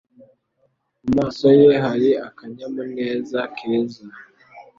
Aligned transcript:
Mu 1.03 1.09
maso 1.17 1.45
ye 1.59 1.69
hari 1.85 2.09
akanyamuneza 2.27 3.39
keza. 3.55 4.05